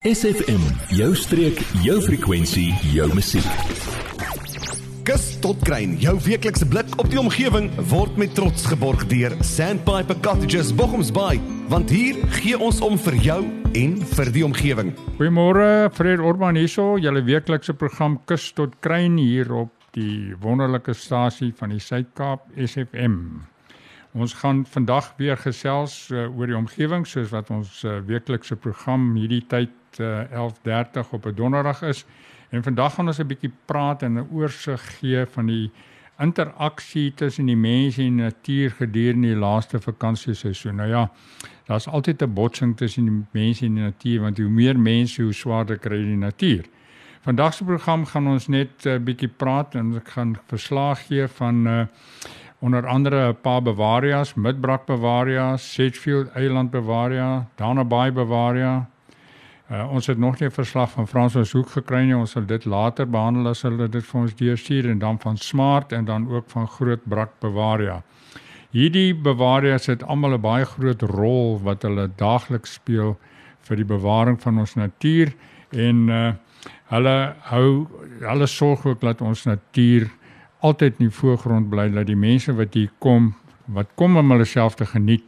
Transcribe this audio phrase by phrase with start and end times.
[0.00, 0.62] SFM,
[0.96, 3.48] jou streek, jou frekwensie, jou musiek.
[5.04, 10.16] Kus tot kruin, jou weeklikse blik op die omgewing word met trots geborg deur Sandpiper
[10.24, 11.36] Cottages Bochumsbaai,
[11.68, 13.38] want hier gee ons om vir jou
[13.76, 14.96] en vir die omgewing.
[15.20, 21.52] Goeiemôre, Fred Orban hierso, julle weeklikse program Kus tot kruin hier op die wonderlike stasie
[21.60, 23.20] van die Suid-Kaap SFM.
[24.12, 29.12] Ons gaan vandag weer gesels uh, oor die omgewing soos wat ons uh, weeklikse program
[29.14, 32.04] hierdie tyd uh, 11:30 op 'n donderdag is.
[32.50, 35.70] En vandag gaan ons 'n bietjie praat en 'n oorsig gee van die
[36.18, 40.74] interaksie tussen die mense en die natuur gedurende die laaste vakansieseisoen.
[40.76, 41.10] Nou ja,
[41.66, 45.32] daar's altyd 'n botsing tussen die mense en die natuur want hoe meer mense, hoe
[45.32, 46.64] swaarder kry die natuur.
[47.20, 51.28] Vandag se program gaan ons net 'n uh, bietjie praat en ek gaan verslag gee
[51.28, 51.84] van uh,
[52.60, 58.88] onder andere 'n paar Bavarias, Midbrak Bavaria, Sedgefield Eiland Bavaria, Dana Bay Bavaria,
[59.70, 62.16] Uh, ons het nog nie 'n verslag van Frans van Hoek gekry nie.
[62.16, 65.92] Ons sal dit later behandel as hulle dit vir ons deurstuur en dan van Smart
[65.92, 68.02] en dan ook van Groot Brak Bavaria.
[68.70, 73.18] Hierdie Bavarias het almal 'n baie groot rol wat hulle daagliks speel
[73.60, 75.32] vir die bewaring van ons natuur
[75.70, 76.32] en uh
[76.84, 77.86] hulle hou
[78.20, 80.10] hulle sorg ook dat ons natuur
[80.60, 83.34] altyd in die voorgrond bly dat die mense wat hier kom
[83.70, 85.24] wat kom om hulle self te geniet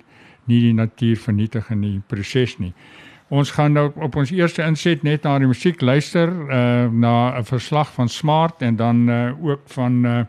[0.50, 2.72] nie die natuur vernietig in die proses nie.
[3.32, 7.44] Ons gaan nou op ons eerste inset net na die musiek luister uh na 'n
[7.44, 10.24] verslag van Smart en dan uh ook van uh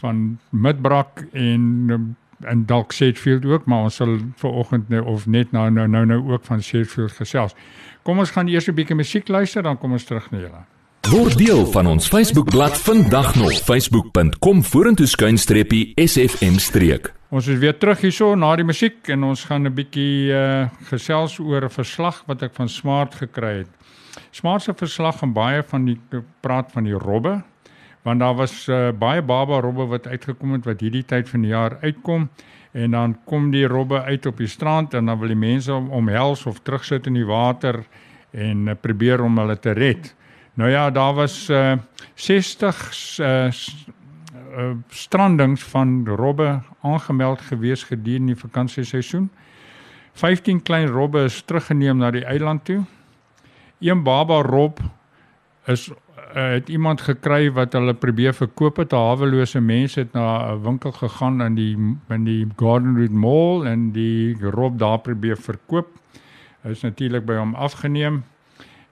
[0.00, 5.70] van Midbrak en en dalk Sedgefield ook, maar ons sal vanoggend nou of net nou
[5.70, 7.54] nou nou nou ook van Sedgefield gesels.
[8.02, 10.79] Kom ons gaan eers 'n bietjie musiek luister dan kom ons terug na julle.
[11.08, 17.08] Word deel van ons Facebookblad vandag nog facebook.com vorentoe skuinstreepie sfm streek.
[17.32, 21.38] Ons is weer terug hierso na die musiek en ons gaan 'n bietjie uh, gesels
[21.38, 23.70] oor 'n verslag wat ek van Smart gekry het.
[24.30, 25.98] Smart se verslag gaan baie van die
[26.40, 27.42] praat van die robbe
[28.02, 31.50] want daar was uh, baie baba robbe wat uitgekom het wat hierdie tyd van die
[31.50, 32.28] jaar uitkom
[32.72, 35.90] en dan kom die robbe uit op die strand en dan wil die mense om
[35.90, 37.84] omhels of terugsit in die water
[38.30, 40.14] en uh, probeer om hulle te red.
[40.60, 41.72] Nou ja, daar was uh,
[42.14, 43.50] 60 uh, uh,
[44.88, 49.30] strandings van robbe aangemeld gewees gedurende die vakansieseisoen.
[50.12, 52.82] 15 klein robbe is teruggeneem na die eiland toe.
[53.78, 54.78] Een baba rob
[55.64, 55.94] is uh,
[56.34, 58.92] het iemand gekry wat hulle probeer verkoop het.
[58.92, 61.76] Hawelose mense het na 'n winkel gegaan in die
[62.08, 65.88] in die Garden Route Mall en die rob daar probeer verkoop.
[66.62, 68.24] Hy is natuurlik by hom afgeneem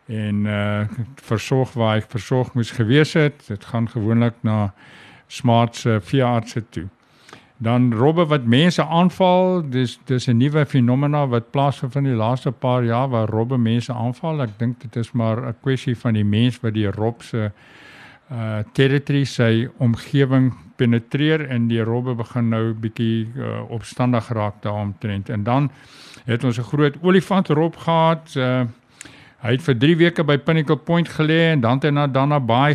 [0.09, 3.45] en uh versorg waar hy versorg moes gewees het.
[3.47, 4.73] Dit gaan gewoonlik na
[5.27, 6.89] smart se veeartse toe.
[7.59, 12.53] Dan robbe wat mense aanval, dis dis 'n nuwe fenomena wat plaasvind van die laaste
[12.53, 14.43] paar jaar waar robbe mense aanval.
[14.43, 17.51] Ek dink dit is maar 'n kwessie van die mens wat die rob se
[18.31, 25.29] uh territory sy omgewing penetreer en die robbe begin nou bietjie uh, opstandig raak daaromtrent.
[25.29, 25.71] En dan
[26.25, 28.63] het ons 'n groot olifant rob gehad uh
[29.39, 32.41] Hy het vir 3 weke by Pinnacle Point gelê en dan het hy na Dana
[32.43, 32.75] Bay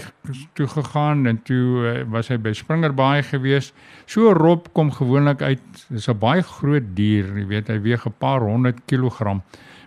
[0.55, 3.73] toe gegaan en toe uh, was hy by Springer Bay gewees.
[4.07, 5.65] So rob kom gewoonlik uit.
[5.91, 9.43] Dis 'n baie groot dier, jy weet, hy weeg 'n paar honderd kilogram.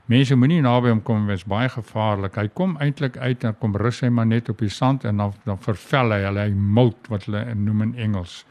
[0.06, 2.36] Mense moenie naby hom kom, dit is baie gevaarlik.
[2.36, 5.32] Hy kom eintlik uit en kom rus hy maar net op die sand en dan
[5.46, 8.44] dan vervel hy hulle hy molt wat hulle noem in Engels.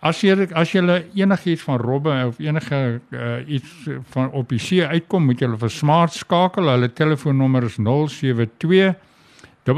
[0.00, 0.80] As jy as jy
[1.16, 5.58] enigiets van robbe of enige uh, iets van op die see uitkom, moet jy hulle
[5.58, 6.68] vir smart skakel.
[6.68, 8.94] Hulle telefoonnommer is 072
[9.66, 9.70] 2274715.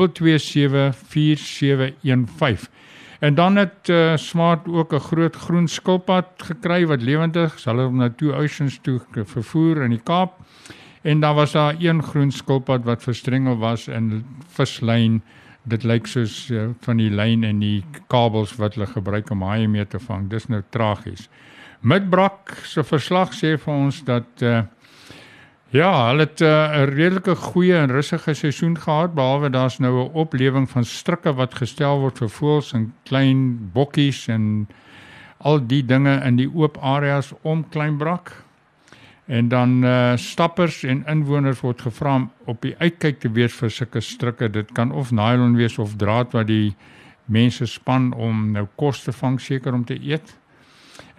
[3.19, 7.65] En dan het uh, smart ook 'n groot groen skilpad gekry wat lewendig is.
[7.65, 10.33] Hulle hom na Two Oceans toe vervoer in die Kaap.
[11.03, 15.23] En dan was daar een groen skilpad wat verstrengel was in vislyn
[15.69, 19.69] dit lyk soos uh, van die lyn en die kabels wat hulle gebruik om haie
[19.69, 20.29] mee te vang.
[20.31, 21.29] Dis nou tragies.
[21.81, 24.63] Midbrak se verslag sê vir ons dat uh,
[25.71, 30.05] ja, hulle het eh, 'n uh, redelike goeie en rustige seisoen gehad behalwe daar's nou
[30.05, 34.69] 'n oplewing van strikke wat gestel word vir voëls en klein bokkies en
[35.39, 38.33] al die dinge in die oop areas om Kleinbrak.
[39.29, 43.71] En dan uh stappers en inwoners word gevra om op die uitkyk te wees vir
[43.71, 44.49] sulke strikke.
[44.49, 46.77] Dit kan of nylon wees of draad wat die
[47.29, 50.33] mense span om nou kos te vang seker om te eet.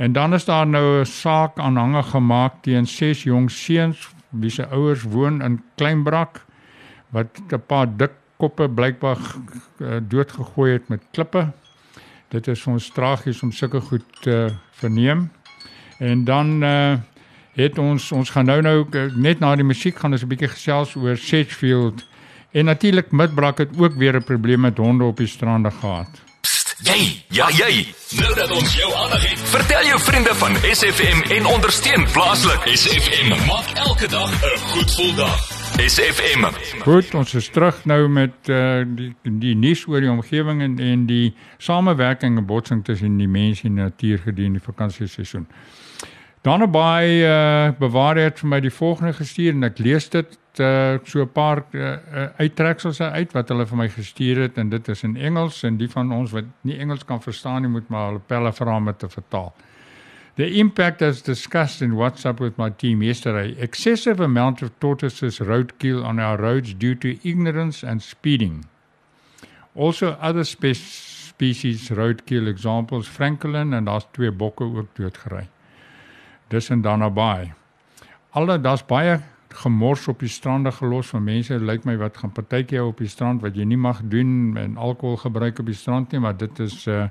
[0.02, 4.66] En dan is daar nou 'n saak aanhange gemaak teen ses jong seuns wie se
[4.68, 6.46] ouers woon in Kleinbrak
[7.10, 9.18] wat 'n paar dik koppe blykbaar
[9.78, 11.52] uh, doodgegooi het met klippe.
[12.28, 15.32] Dit is ons tragies om sulke goed te verneem.
[16.00, 16.98] En dan uh
[17.54, 18.86] het ons ons gaan nou nou
[19.16, 22.06] net na die musiek gaan ons 'n bietjie gesels oor Sedgefield
[22.51, 26.10] en natuurlik Midbrak het ook weer 'n probleem met honde op die strande gehad.
[26.80, 27.94] Jy, ja jy.
[28.16, 32.62] Nou dat ons jou aandag het, vertel jou vriende van SFM en ondersteun plaaslik.
[32.72, 35.60] SFM maak elke dag 'n goed gevoel dag.
[35.78, 36.44] SFM.
[36.81, 41.06] Goed, ons is terug nou met uh, die die nuus oor die omgewing en en
[41.06, 45.48] die samewerking en botsing tussen die mens en die natuur gedurende die vakansieseisoen.
[46.42, 50.96] Dan by uh, bewaar het vir my die volgende gestuur en ek lees dit uh,
[51.04, 51.98] so 'n paar uh,
[52.40, 55.90] uittreksels uit wat hulle vir my gestuur het en dit is in Engels en die
[55.90, 59.00] van ons wat nie Engels kan verstaan nie moet maar hulle pelle vra om dit
[59.00, 59.54] te vertaal.
[60.36, 66.04] The impact as discussed in WhatsApp with my team yesterday, excessive amount of tortoises roadkill
[66.06, 68.66] on our roads due to ignorance and speeding.
[69.76, 75.50] Also other spe species roadkill examples Franklin en daar's twee bokke ook doodgery.
[76.50, 77.54] Dis in Danabaai.
[78.34, 79.19] Alle daar's baie
[79.50, 83.42] gemors op die strande gelos van mense lyk my wat gaan partytjie op die strand
[83.42, 86.86] wat jy nie mag doen en alkohol gebruik op die strand nie maar dit is
[86.88, 87.07] uh,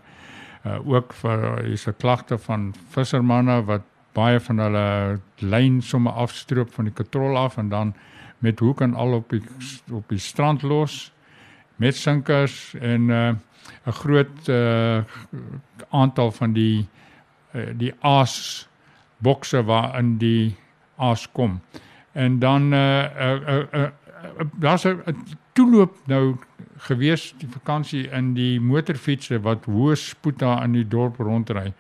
[0.67, 3.83] uh ook vir is 'n klagte van vissermanne wat
[4.15, 7.95] baie van hulle lyn somme afstroop van die katrol af en dan
[8.39, 9.43] met hoek en al op die
[9.93, 11.13] op die strand los
[11.77, 13.35] met sinkers en uh
[13.87, 15.03] 'n groot uh
[15.91, 16.87] aantal van die
[17.55, 18.69] uh, die aas
[19.19, 20.57] bokse waarin die
[20.97, 21.61] aas kom.
[22.13, 23.89] En dan uh uh uh, uh, uh
[24.53, 25.03] daar's 'n
[25.53, 26.37] toeloop nou
[26.77, 31.73] gewees die vakansie in die motorfietsse wat hoë spoed daar in die dorp rondry.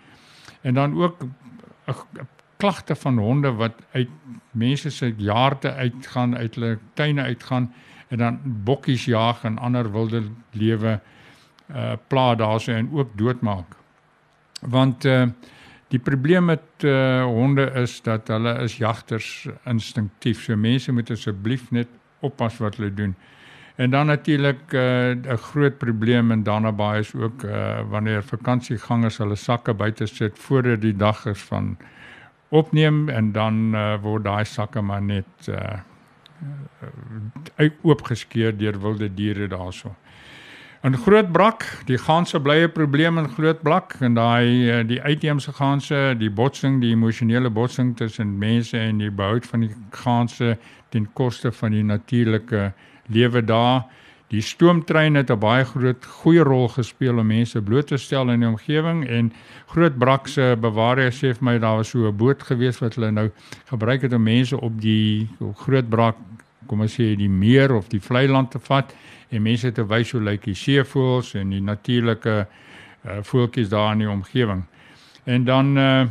[0.60, 1.22] En dan ook
[1.86, 2.26] 'n
[2.56, 4.08] klagte van honde wat uit
[4.50, 7.72] mense se jaarte uitgaan, uit hulle tuine uitgaan
[8.08, 11.00] en dan bokkies jag en ander wilde lewe
[11.70, 13.76] uh pla daarso en ook doodmaak.
[14.60, 15.26] Want uh
[15.88, 20.42] Die probleem met uh, honde is dat hulle is jagters instinktief.
[20.44, 21.88] So mense moet asseblief net
[22.20, 23.14] oppas wat hulle doen.
[23.78, 24.80] En dan natuurlik eh,
[25.14, 30.38] 'n uh, groot probleem in Danabaai is ook uh, wanneer vakansiegangers hulle sakke buite sit
[30.38, 31.76] voor die dag is van
[32.48, 35.78] opneem en dan uh, word daai sakke maar net uh,
[37.82, 39.94] oopgeskeur deur wilde diere daarso.
[40.86, 46.30] In Grootbrak, die ganse blye probleem in Grootbrak en daai eh, die uitheemse ganse, die
[46.30, 50.52] botsing, die emosionele botsing tussen mense en die behoud van die ganse
[50.94, 52.68] ten koste van die natuurlike
[53.10, 53.88] lewe daar.
[54.30, 58.40] Die stoomtrein het 'n baie groot goeie rol gespeel om mense bloot te stel in
[58.40, 59.32] die omgewing en
[59.74, 63.30] Grootbrak se bewaarder sê vir my daar was so 'n boot gewees wat hulle nou
[63.66, 66.16] gebruik het om mense op die Grootbrak
[66.68, 68.94] kom ons sê die meer of die vlei land te vat
[69.32, 74.04] en mense te wys hoe lyk die seevoëls en die natuurlike uh, voeltjies daar in
[74.04, 74.64] die omgewing.
[75.28, 76.06] En dan uh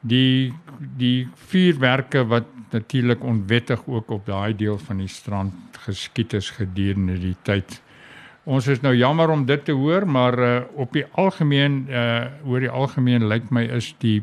[0.00, 6.50] die die vuurwerke wat natuurlik onwettig ook op daai deel van die strand geskiet is
[6.54, 7.80] gedurende die tyd.
[8.44, 12.60] Ons is nou jammer om dit te hoor, maar uh op die algemeen uh oor
[12.60, 14.22] die algemeen lyk my is die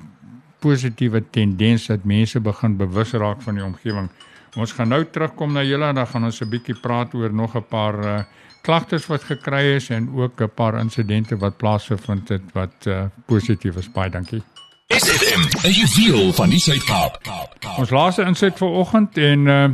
[0.63, 4.09] positiewe tendens dat mense begin bewus raak van die omgewing.
[4.55, 7.55] Ons gaan nou terugkom na julle en dan gaan ons 'n bietjie praat oor nog
[7.55, 8.23] 'n paar uh,
[8.61, 13.75] klagtes wat gekry is en ook 'n paar insidente wat plaasgevind het wat uh, positief
[13.75, 13.91] is.
[13.91, 14.43] Baie dankie.
[14.87, 17.17] SFM, jy feel van die Suid-Kaap.
[17.77, 19.69] Ons laaste insit vir oggend en uh,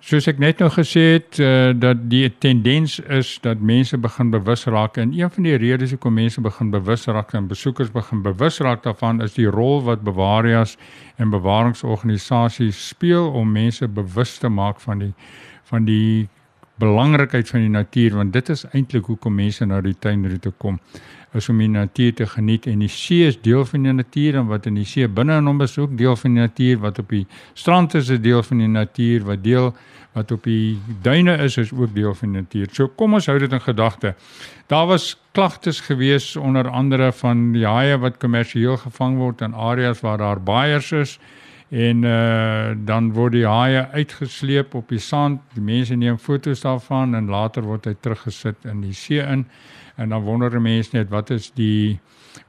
[0.00, 4.64] soos ek net nou gesê het uh, dat die tendens is dat mense begin bewus
[4.64, 8.60] raak en een van die redes hoekom mense begin bewus raak en besoekers begin bewus
[8.64, 10.76] raak daarvan is die rol wat bewarias
[11.16, 15.12] en bewaringsorganisasies speel om mense bewus te maak van die
[15.70, 16.28] van die
[16.80, 20.80] belangrikheid van die natuur want dit is eintlik hoekom mense na die tuinroete kom
[21.38, 24.48] is om die natuur te geniet en die see is deel van die natuur en
[24.50, 27.14] wat in die see binne in hom is ook deel van die natuur wat op
[27.14, 29.72] die strand is 'n deel van die natuur wat deel
[30.12, 32.68] wat op die duine is is ook deel van die natuur.
[32.72, 34.14] So kom ons hou dit in gedagte.
[34.66, 40.00] Daar was klagtes gewees onder andere van die haie wat kommersieel gevang word in areas
[40.00, 41.18] waar daar baaiers is
[41.70, 45.42] en uh, dan word die haie uitgesleep op die sand.
[45.54, 49.44] Die mense neem foto's daarvan en later word hy teruggesit in die see in.
[49.94, 52.00] En dan wonder mense net wat is die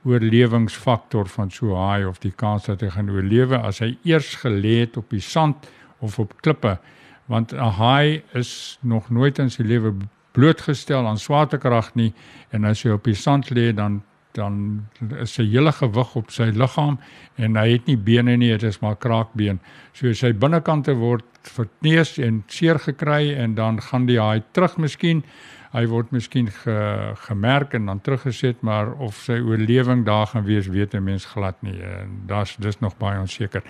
[0.10, 4.36] oorlewingsfaktor van so 'n haai of die kans dat hy gaan oorlewe as hy eers
[4.42, 6.80] gelê het op die sand of op klippe?
[7.28, 9.94] Want 'n haai is nog nooit in sy lewe
[10.32, 12.14] blootgestel aan swaartekrag nie.
[12.50, 14.02] En as hy op die sand lê dan
[14.34, 14.88] dan
[15.20, 17.00] is sy hele gewig op sy liggaam
[17.36, 19.60] en hy het nie bene nie, dit is maar kraakbeen.
[19.94, 25.24] So sy binnekante word verneus en seer gekry en dan gaan die haai terug miskien.
[25.72, 26.76] Hy word miskien ge,
[27.28, 31.56] gemerk en dan teruggeset, maar of sy oorlewing daar gaan wees, weet 'n mens glad
[31.62, 31.80] nie.
[31.80, 33.64] En daar's dis nog baie onseker.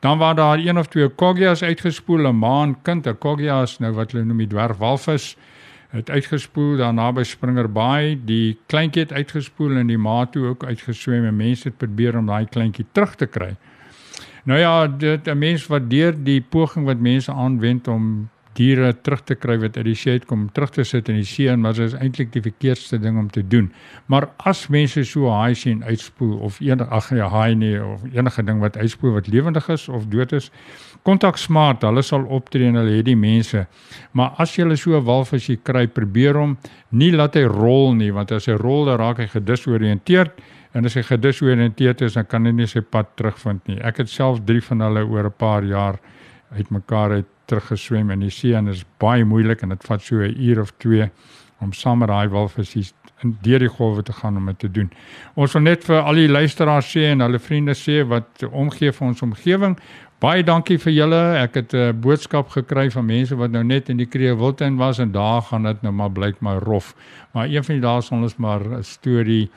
[0.00, 4.12] Dan waar daar een of twee kogias uitgespoel, 'n maan kind, 'n kogias nou wat
[4.12, 5.36] hulle noem die dwergwalvis
[5.88, 10.64] het uitgespoel daar naby Springer Bay, die kleintjie het uitgespoel en die ma toe ook
[10.64, 13.54] uitgeswem en mense het probeer om daai kleintjie terug te kry.
[14.44, 18.28] Nou ja, dit 'n mens wat deur die poging wat mense aanwend om
[18.58, 21.48] diere terug te kry wat uit die see kom terug te sit in die see
[21.52, 23.70] en maar dit is eintlik die verkeerdste ding om te doen.
[24.10, 28.44] Maar as mense so haai sien uitspoel of enige ag ja haai nie of enige
[28.44, 30.50] ding wat uitspoel wat lewendig is of dood is,
[31.06, 33.64] kontak smart, hulle sal optree en hulle het die mense.
[34.12, 36.58] Maar as jy so 'n walvis jy kry, probeer hom
[36.90, 40.40] nie laat hy rol nie want as hy rol dan raak hy gedisoriënteerd
[40.74, 43.80] en as hy gedisoriënteerd is dan kan hy nie sy pad terugvind nie.
[43.80, 45.98] Ek het self 3 van hulle oor 'n paar jaar
[46.56, 50.16] uitmekaar uit teruggeswem in die see en dit is baie moeilik en dit vat so
[50.16, 51.10] 'n uur of 2
[51.60, 54.90] om saam met daai walvisse in deur die golwe te gaan om dit te doen.
[55.34, 59.06] Ons wil net vir al die luisteraars sê en hulle vriende sê wat omgee vir
[59.06, 59.78] ons omgewing.
[60.18, 61.18] Baie dankie vir julle.
[61.38, 65.12] Ek het 'n boodskap gekry van mense wat nou net in die Kreewiltuin was en
[65.12, 66.94] daar gaan dit nou maar blyk maar rof.
[67.32, 69.50] Maar een van die dae sal ons maar 'n storie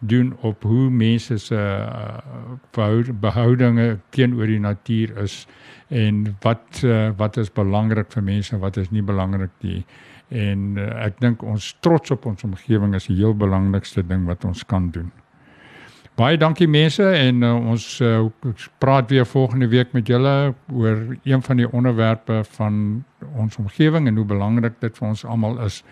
[0.00, 5.46] doen op hoe mense se uh, behoudinge teenoor die natuur is
[5.88, 9.84] en wat uh, wat is belangrik vir mense en wat is nie belangrik nie.
[10.28, 14.44] En uh, ek dink ons trots op ons omgewing is die heel belangrikste ding wat
[14.44, 15.12] ons kan doen.
[16.16, 18.24] Baie dankie mense en uh, ons uh,
[18.80, 23.04] praat weer volgende week met julle oor een van die onderwerpe van
[23.36, 25.82] ons omgewing en hoe belangrik dit vir ons almal is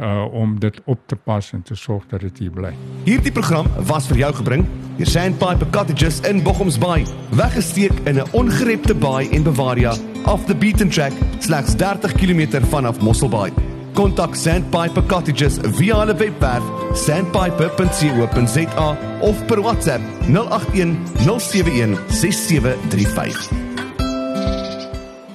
[0.00, 2.70] uh om dit op te pas en te sorg dat dit hier bly.
[3.04, 4.64] Hierdie program was vir jou gebring
[4.96, 7.04] deur Sandpiper Cottages in Bochumsbaai,
[7.36, 9.92] weggesteek in 'n ongerepte baai in Bavaria,
[10.24, 13.69] off the beaten track, slegs 30 km vanaf Mosselbaai.
[13.94, 16.62] Kontak Sandpiper Cottages via hulle webwerf
[16.94, 18.88] sandpiper.co.za
[19.20, 23.50] of per WhatsApp 081 071 6735.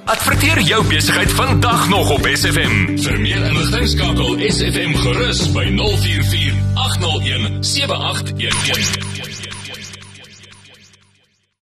[0.06, 2.98] Adverteer jou besigheid vandag nog op SFM.
[3.02, 9.05] Vir meer inligting skakel SFM gerus by 044 801 7811.